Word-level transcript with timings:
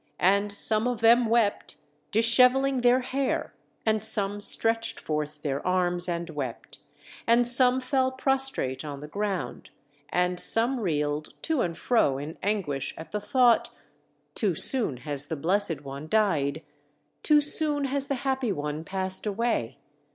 And 0.17 0.51
some 0.51 0.87
of 0.87 1.01
them 1.01 1.27
wept, 1.27 1.75
dishevelling 2.09 2.81
their 2.81 3.01
hair, 3.01 3.53
and 3.85 4.03
some 4.03 4.41
stretched 4.41 4.99
forth 4.99 5.43
their 5.43 5.63
arms 5.63 6.09
and 6.09 6.27
wept, 6.31 6.79
and 7.27 7.47
some 7.47 7.79
fell 7.79 8.11
prostrate 8.11 8.83
on 8.83 9.01
the 9.01 9.07
ground, 9.07 9.69
and 10.09 10.39
some 10.39 10.79
reeled 10.79 11.35
to 11.43 11.61
and 11.61 11.77
fro 11.77 12.17
in 12.17 12.35
anguish 12.41 12.95
at 12.97 13.11
the 13.11 13.21
thought: 13.21 13.69
"Too 14.33 14.55
soon 14.55 14.97
has 14.97 15.27
the 15.27 15.35
Blessed 15.35 15.81
One 15.81 16.09
died! 16.09 16.63
Too 17.21 17.39
soon 17.39 17.85
has 17.85 18.07
the 18.07 18.15
Happy 18.25 18.51
One 18.51 18.83
passed 18.83 19.27
away! 19.27 19.77